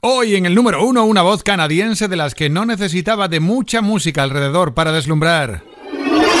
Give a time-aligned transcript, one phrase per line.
[0.00, 3.82] Hoy en el número uno, una voz canadiense de las que no necesitaba de mucha
[3.82, 5.64] música alrededor para deslumbrar.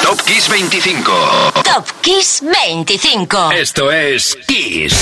[0.04, 1.12] Top Kiss 25.
[1.64, 3.50] Top Kiss 25.
[3.50, 4.96] Esto es Kiss.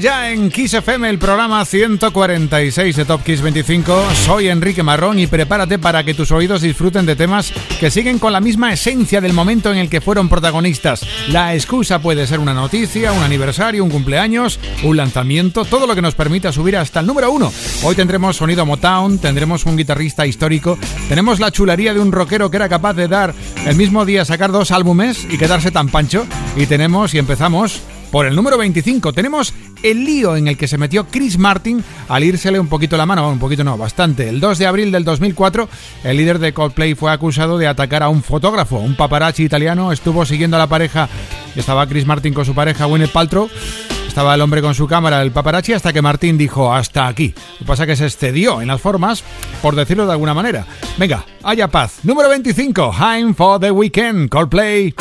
[0.00, 4.04] Ya en Kiss FM el programa 146 de Top Kiss 25.
[4.24, 8.32] Soy Enrique Marrón y prepárate para que tus oídos disfruten de temas que siguen con
[8.32, 11.06] la misma esencia del momento en el que fueron protagonistas.
[11.28, 16.02] La excusa puede ser una noticia, un aniversario, un cumpleaños, un lanzamiento, todo lo que
[16.02, 17.52] nos permita subir hasta el número uno.
[17.82, 22.56] Hoy tendremos sonido Motown, tendremos un guitarrista histórico, tenemos la chulería de un rockero que
[22.56, 23.34] era capaz de dar
[23.66, 26.26] el mismo día sacar dos álbumes y quedarse tan pancho.
[26.56, 30.78] Y tenemos y empezamos por el número 25 tenemos el lío en el que se
[30.78, 34.28] metió Chris Martin al írsele un poquito la mano, un poquito no, bastante.
[34.28, 35.68] El 2 de abril del 2004,
[36.04, 38.78] el líder de Coldplay fue acusado de atacar a un fotógrafo.
[38.78, 41.08] Un paparazzi italiano estuvo siguiendo a la pareja,
[41.54, 43.48] estaba Chris Martin con su pareja Gwyneth Paltrow.
[44.06, 47.34] Estaba el hombre con su cámara, el paparazzi, hasta que Martin dijo hasta aquí.
[47.52, 49.22] Lo que pasa es que se excedió en las formas,
[49.62, 50.66] por decirlo de alguna manera.
[50.96, 52.00] Venga, haya paz.
[52.02, 54.94] Número 25, Time for the Weekend, Coldplay.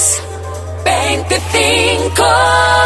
[0.00, 2.79] 25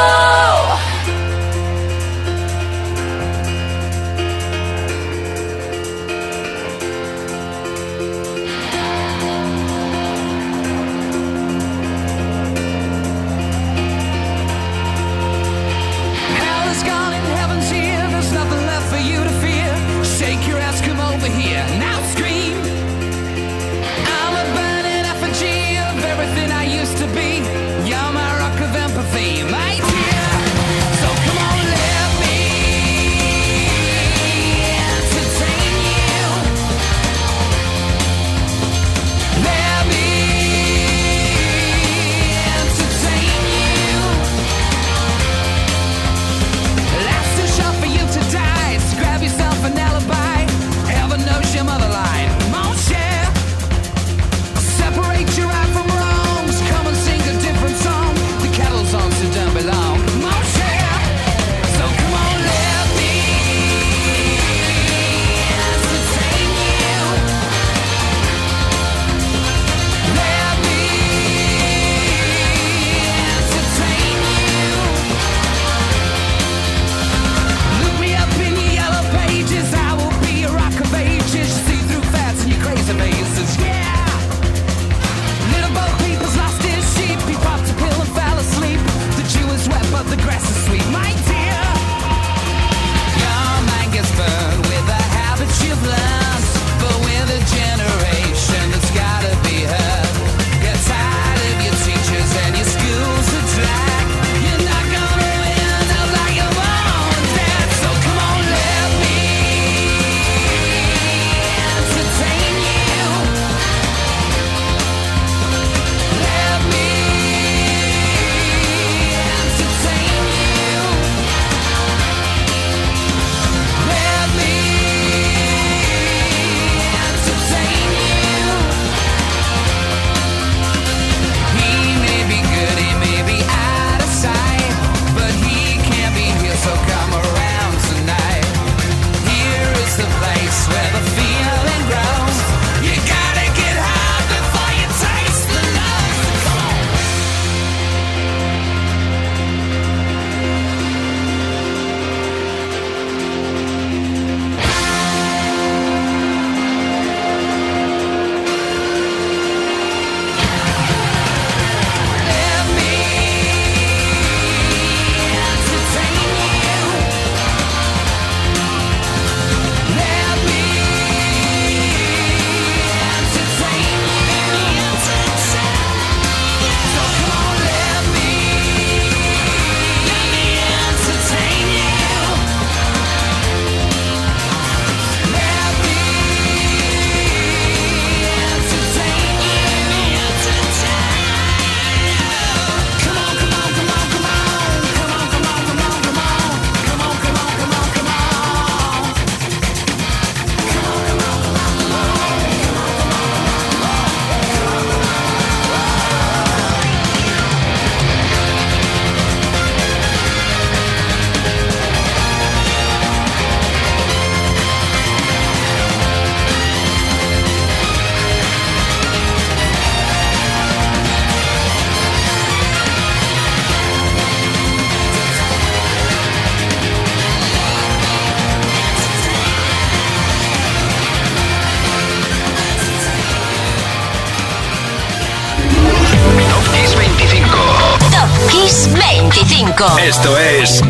[240.04, 240.83] Esto es.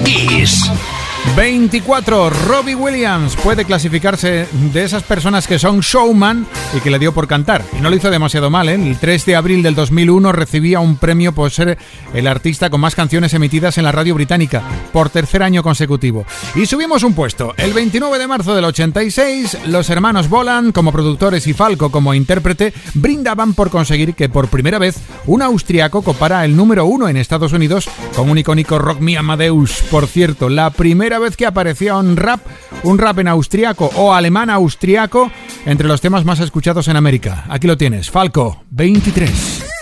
[1.69, 2.29] 24.
[2.29, 7.27] Robbie Williams puede clasificarse de esas personas que son showman y que le dio por
[7.27, 7.65] cantar.
[7.75, 8.75] Y no lo hizo demasiado mal, ¿eh?
[8.75, 11.79] El 3 de abril del 2001 recibía un premio por ser
[12.13, 16.27] el artista con más canciones emitidas en la radio británica, por tercer año consecutivo.
[16.55, 17.55] Y subimos un puesto.
[17.57, 22.75] El 29 de marzo del 86, los hermanos Bolan, como productores y Falco como intérprete,
[22.93, 27.55] brindaban por conseguir que por primera vez un austriaco copara el número uno en Estados
[27.55, 29.81] Unidos con un icónico Rock Me Amadeus.
[29.91, 32.41] Por cierto, la primera vez que aparecía un rap,
[32.83, 35.31] un rap en austriaco o alemán austriaco
[35.65, 37.45] entre los temas más escuchados en América.
[37.49, 39.74] Aquí lo tienes, Falco 23.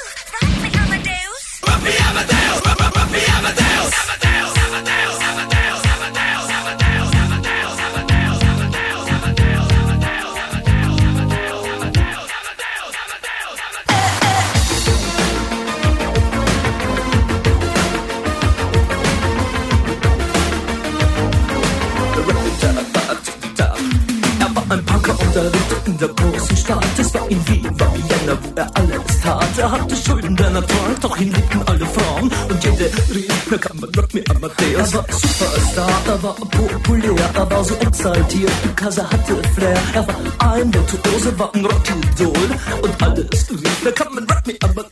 [26.03, 29.59] der großen Stadt, es war in Wien, war Vienna, wo er alles tat.
[29.59, 32.31] Er hatte Schulden, denn er trank, doch ihn liebten alle Frauen.
[32.49, 34.93] Und jede rief, na kann man Rock me Amadeus.
[34.93, 39.79] Er war Superstar, er war populär, er war so exaltiert, because er hatte Flair.
[39.95, 42.49] Er war ein Virtuose, war ein Rockidol.
[42.83, 44.92] Und alles rief, na kann man Rock me Amadeus.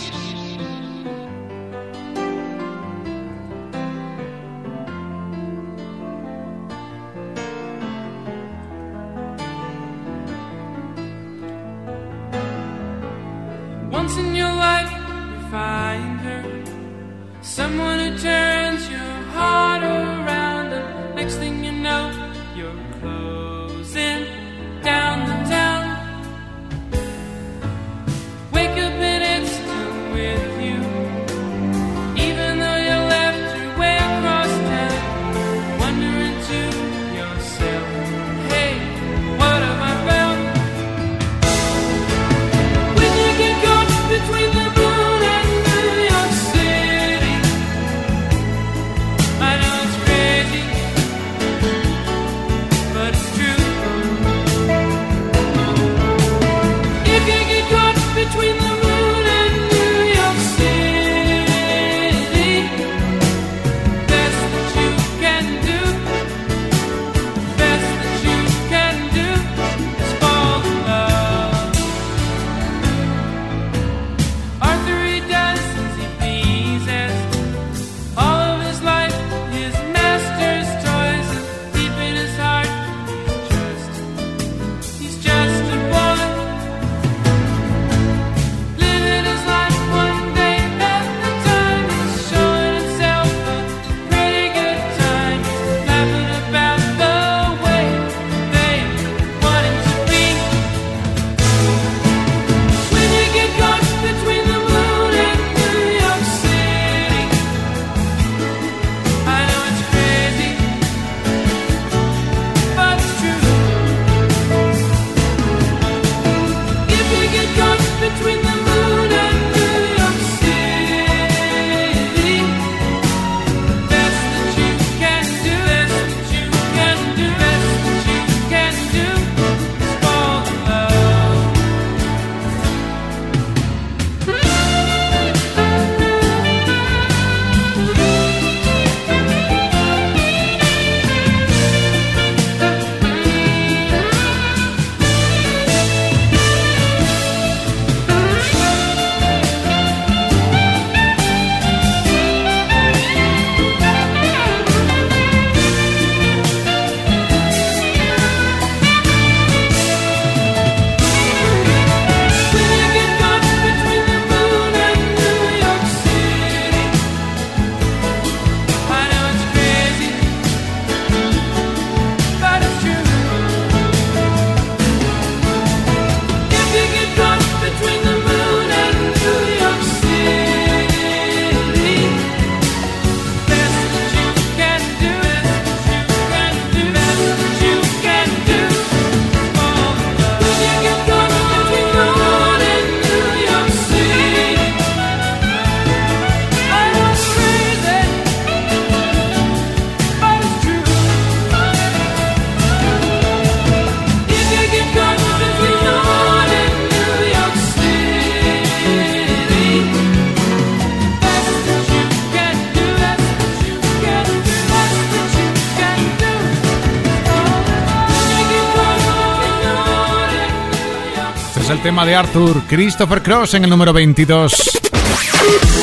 [221.91, 224.79] Tema de Arthur, Christopher Cross en el número 22.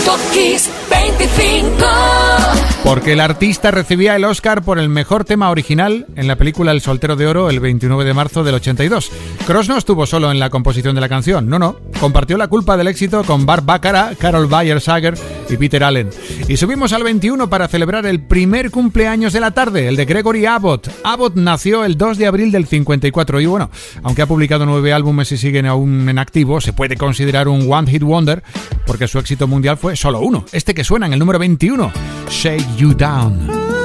[0.06, 2.27] Top Kiss 25.
[2.84, 6.80] Porque el artista recibía el Oscar por el mejor tema original en la película El
[6.80, 9.10] Soltero de Oro el 29 de marzo del 82.
[9.46, 11.76] Cross no estuvo solo en la composición de la canción, no, no.
[12.00, 15.14] Compartió la culpa del éxito con Bart Baccarat, Carol Bayer Sager
[15.50, 16.10] y Peter Allen.
[16.48, 20.46] Y subimos al 21 para celebrar el primer cumpleaños de la tarde, el de Gregory
[20.46, 20.88] Abbott.
[21.04, 23.70] Abbott nació el 2 de abril del 54 y bueno,
[24.02, 27.90] aunque ha publicado nueve álbumes y siguen aún en activo, se puede considerar un One
[27.90, 28.42] Hit Wonder
[28.86, 31.92] porque su éxito mundial fue solo uno, este que suena en el número 21,
[32.30, 33.77] Shake You Down.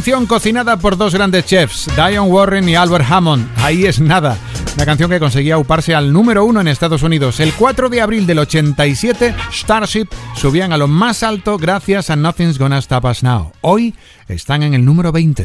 [0.00, 3.46] Canción cocinada por dos grandes chefs, Diane Warren y Albert Hammond.
[3.56, 4.38] Ahí es nada.
[4.78, 7.38] La canción que conseguía uparse al número uno en Estados Unidos.
[7.38, 12.58] El 4 de abril del 87, Starship subían a lo más alto gracias a Nothing's
[12.58, 13.52] Gonna Stop Us Now.
[13.60, 13.94] Hoy
[14.26, 15.44] están en el número 20.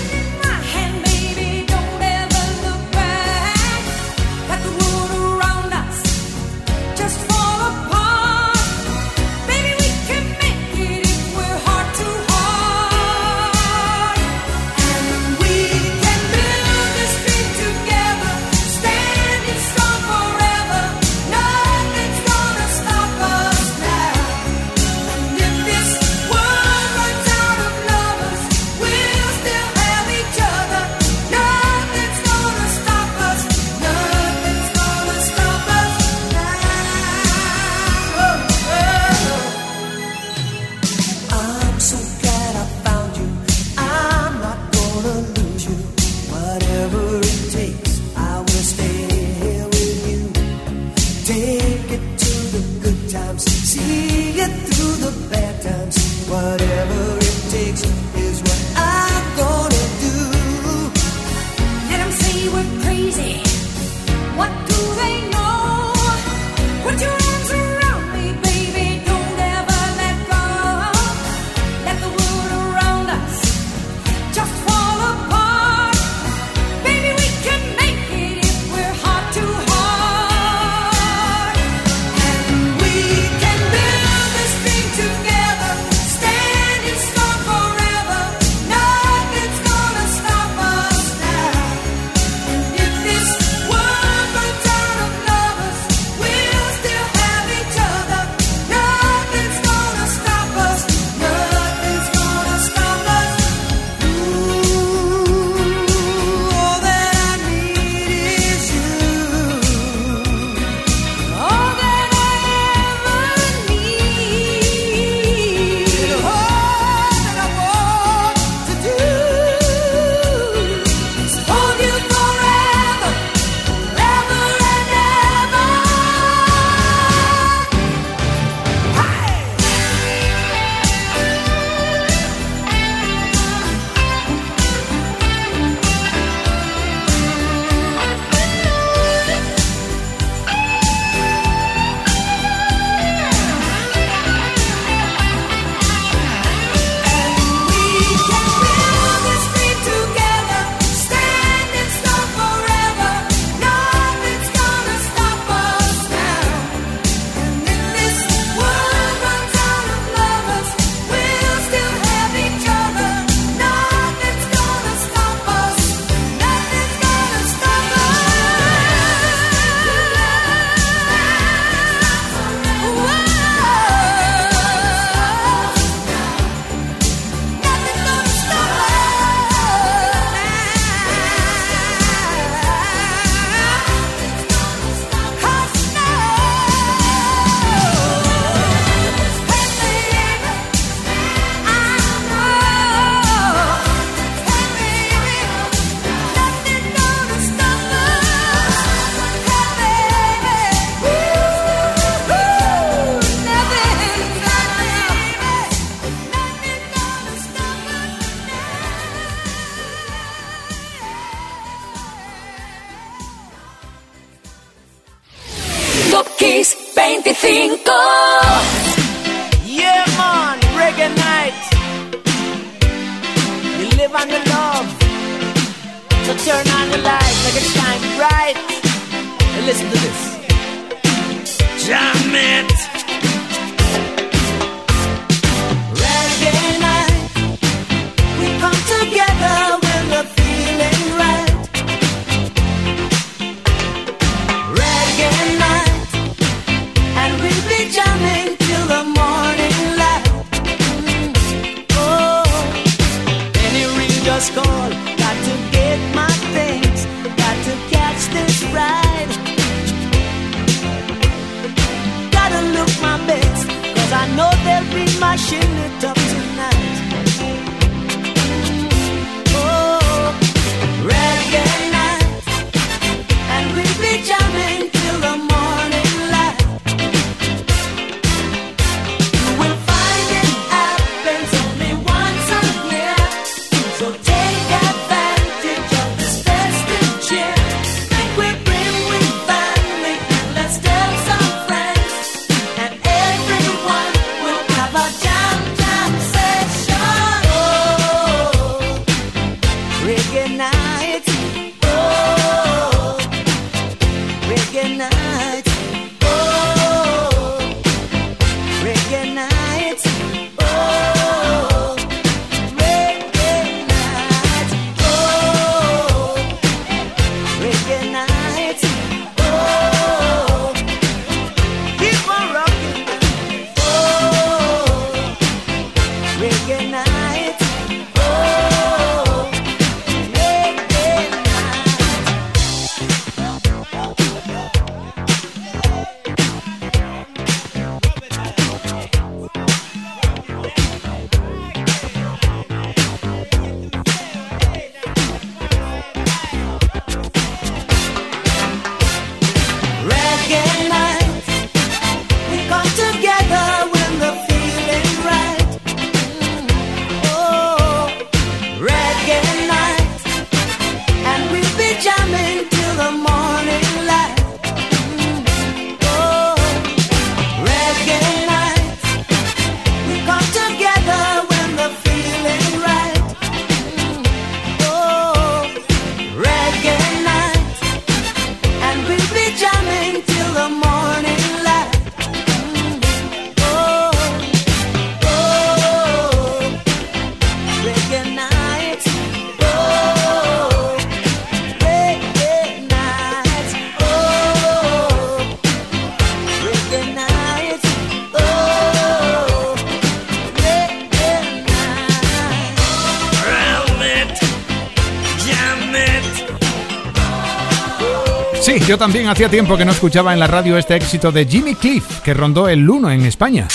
[409.01, 412.35] también hacía tiempo que no escuchaba en la radio este éxito de Jimmy Cliff, que
[412.35, 413.67] rondó el 1 en España.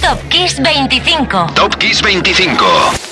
[0.00, 1.46] Top Kiss 25.
[1.56, 3.09] Top Kiss 25.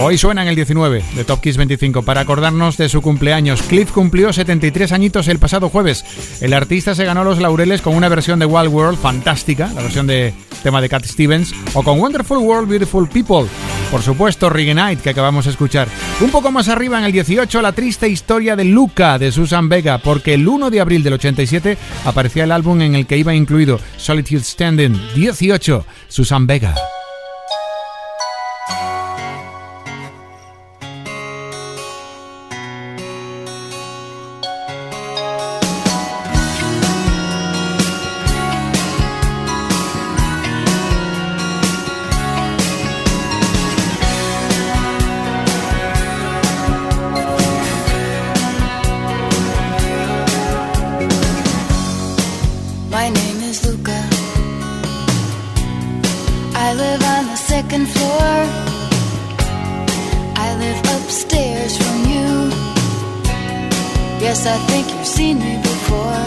[0.00, 3.62] Hoy suena en el 19 de Top Kiss 25 para acordarnos de su cumpleaños.
[3.62, 6.04] Cliff cumplió 73 añitos el pasado jueves.
[6.40, 10.08] El artista se ganó los laureles con una versión de Wild World fantástica, la versión
[10.08, 13.48] de tema de Cat Stevens, o con Wonderful World, Beautiful People.
[13.92, 15.86] Por supuesto, Night, que acabamos de escuchar.
[16.20, 19.98] Un poco más arriba, en el 18, la triste historia de Luca, de Susan Vega,
[19.98, 23.78] porque el 1 de abril del 87 aparecía el álbum en el que iba incluido
[23.96, 25.00] Solitude Standing.
[25.14, 26.74] 18, Susan Vega.
[64.36, 66.22] Yes, I think you've seen me before.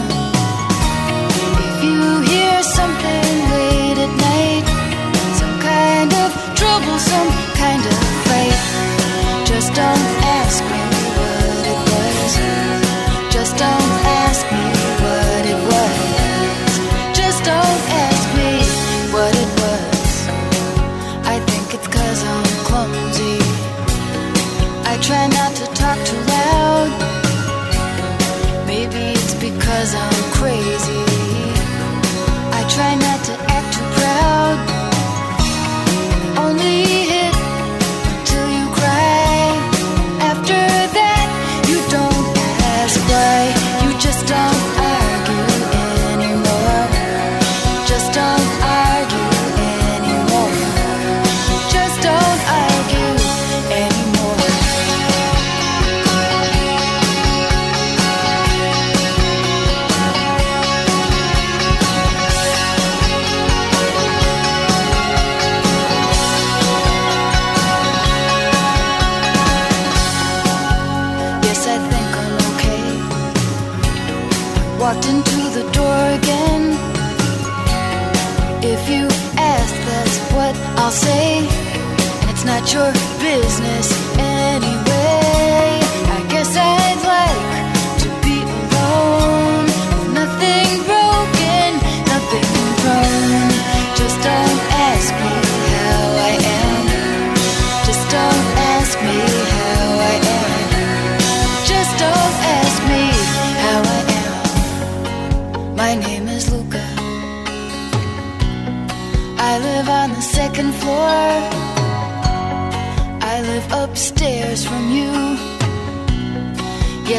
[1.68, 4.66] If you hear something late at night,
[5.36, 7.28] some kind of trouble, some
[7.60, 10.27] kind of fight, just don't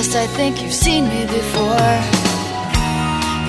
[0.01, 1.93] Yes, I think you've seen me before.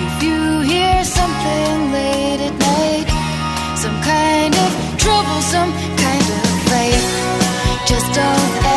[0.06, 3.08] If you hear something late at night,
[3.78, 8.69] some kind of troublesome kind of fight, just don't.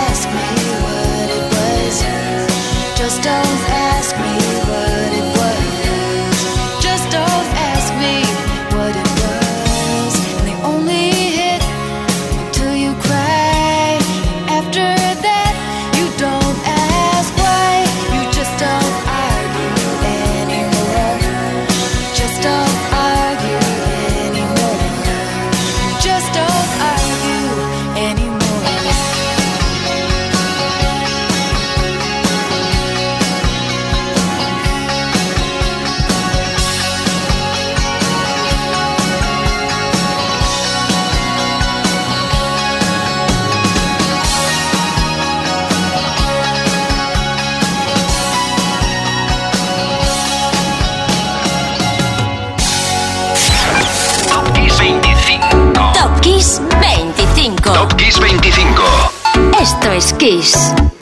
[59.84, 60.93] Doctor Kiss.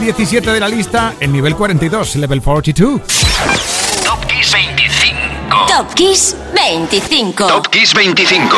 [0.00, 3.02] 17 de la lista, el nivel 42, level 42.
[4.02, 5.66] Top Kiss 25.
[5.68, 7.46] Top Kiss 25.
[7.46, 8.56] Top Kiss 25.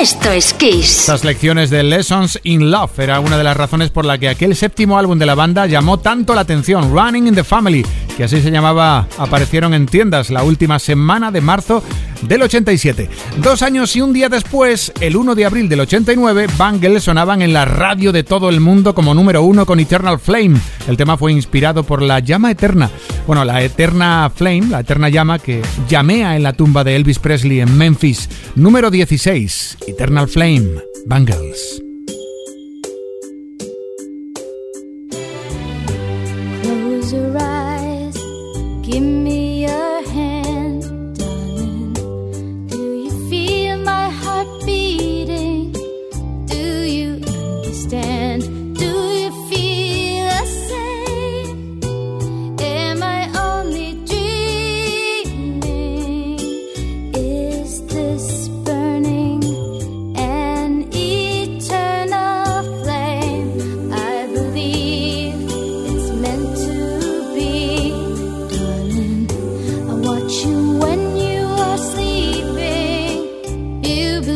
[0.00, 1.00] Esto es Kiss.
[1.00, 4.56] Estas lecciones de Lessons in Love era una de las razones por la que aquel
[4.56, 7.86] séptimo álbum de la banda llamó tanto la atención, Running in the Family,
[8.16, 11.82] que así se llamaba, aparecieron en tiendas la última semana de marzo
[12.22, 13.10] del 87.
[13.42, 17.52] Dos años y un día después, el 1 de abril del 89, Bangles sonaban en
[17.52, 20.58] la radio de todo el mundo como número uno con Eternal Flame.
[20.88, 22.90] El tema fue inspirado por la llama eterna.
[23.26, 27.60] Bueno, la eterna flame, la eterna llama que llamea en la tumba de Elvis Presley
[27.60, 28.28] en Memphis.
[28.54, 30.68] Número 16, Eternal Flame,
[31.06, 31.85] Bangles.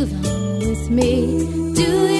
[0.06, 1.74] belong with me.
[1.74, 2.19] Do you?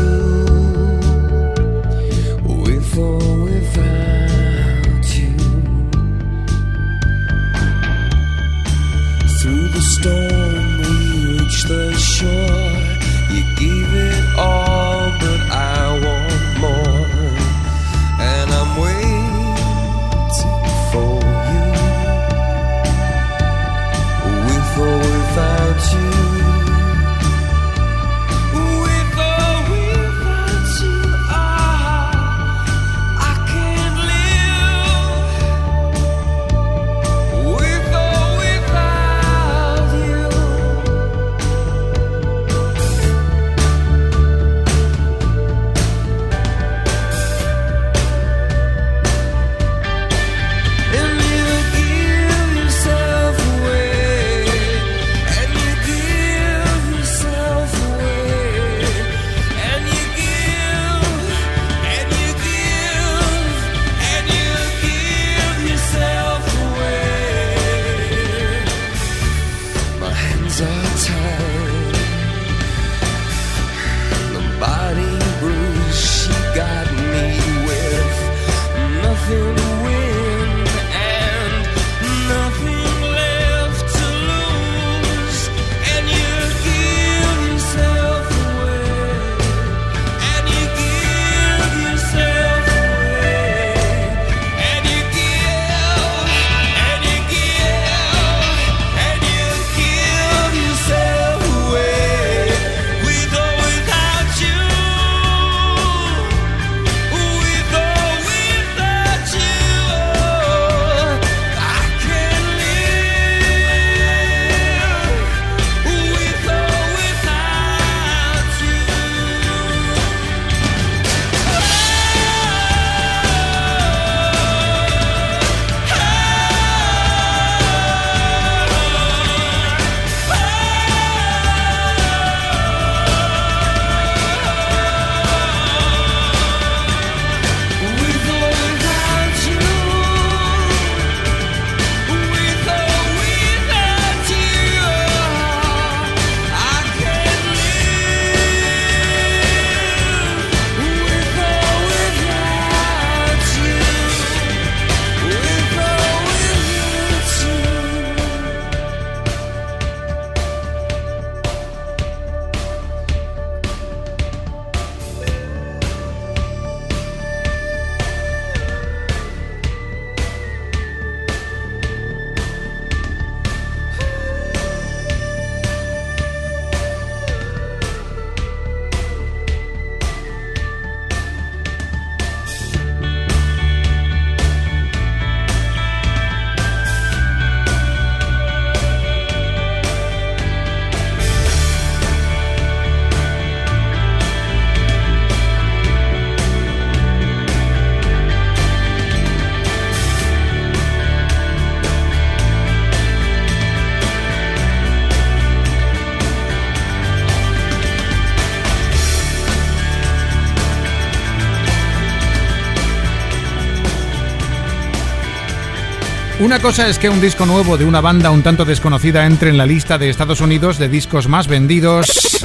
[216.51, 219.57] Una cosa es que un disco nuevo de una banda un tanto desconocida entre en
[219.57, 222.41] la lista de Estados Unidos de discos más vendidos.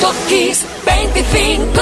[0.00, 1.80] Top Kiss 25.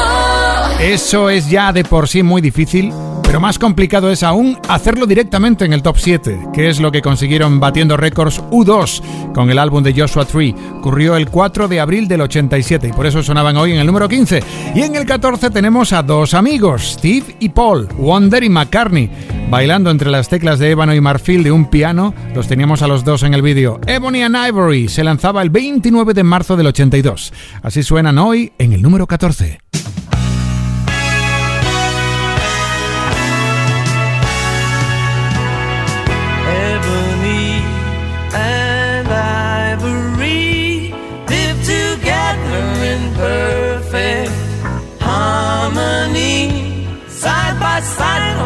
[0.79, 2.93] Eso es ya de por sí muy difícil,
[3.33, 7.01] pero más complicado es aún hacerlo directamente en el top 7, que es lo que
[7.01, 10.55] consiguieron batiendo récords U2 con el álbum de Joshua Tree.
[10.77, 14.07] Ocurrió el 4 de abril del 87 y por eso sonaban hoy en el número
[14.07, 14.43] 15.
[14.75, 19.09] Y en el 14 tenemos a dos amigos, Steve y Paul, Wonder y McCartney,
[19.49, 22.13] bailando entre las teclas de ébano y marfil de un piano.
[22.35, 23.81] Los teníamos a los dos en el vídeo.
[23.87, 27.33] Ebony and Ivory se lanzaba el 29 de marzo del 82.
[27.63, 29.59] Así suenan hoy en el número 14.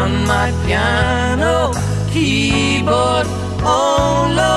[0.07, 1.73] On my piano
[2.13, 3.27] keyboard.
[3.63, 4.56] Oh Lord,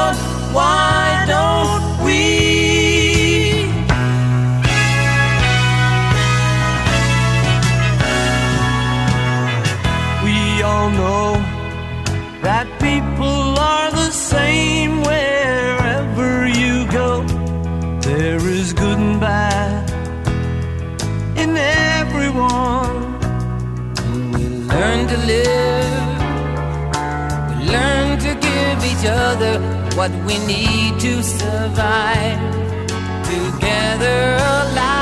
[30.00, 32.40] what we need to survive.
[33.26, 34.99] Together alive,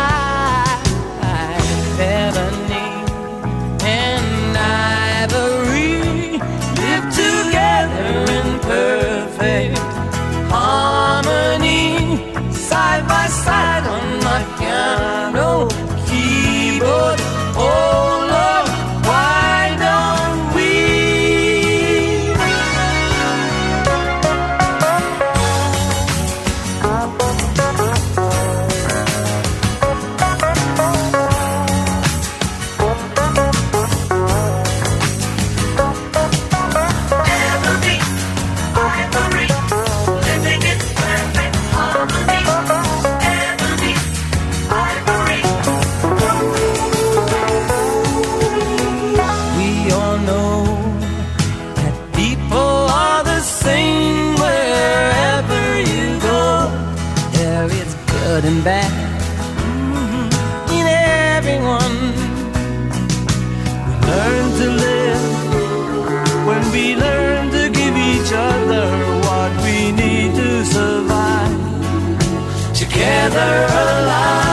[73.27, 74.46] Together alive,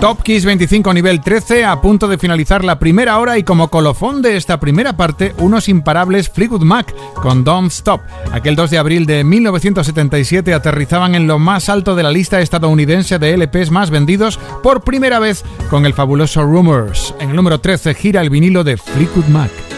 [0.00, 4.22] Top Kiss 25 nivel 13 a punto de finalizar la primera hora y como colofón
[4.22, 8.00] de esta primera parte unos imparables Fleetwood Mac con Don't Stop.
[8.32, 13.18] Aquel 2 de abril de 1977 aterrizaban en lo más alto de la lista estadounidense
[13.18, 17.14] de LPs más vendidos por primera vez con el fabuloso Rumors.
[17.20, 19.69] En el número 13 gira el vinilo de Fleetwood Mac.